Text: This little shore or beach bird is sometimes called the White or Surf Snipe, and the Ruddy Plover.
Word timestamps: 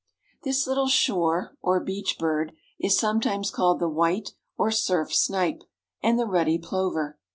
This 0.41 0.65
little 0.65 0.87
shore 0.87 1.55
or 1.61 1.79
beach 1.79 2.17
bird 2.17 2.53
is 2.79 2.97
sometimes 2.97 3.51
called 3.51 3.79
the 3.79 3.87
White 3.87 4.33
or 4.57 4.71
Surf 4.71 5.13
Snipe, 5.13 5.61
and 6.01 6.17
the 6.17 6.25
Ruddy 6.25 6.57
Plover. 6.57 7.19